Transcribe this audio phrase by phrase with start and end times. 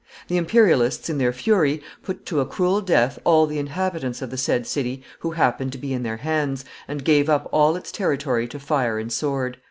[0.29, 4.35] The Imperialists, in their fury, put to a cruel death all the inhabitants of the
[4.37, 8.47] said city who happened to be in their hands, and gave up all its territory
[8.47, 9.59] to fire and sword.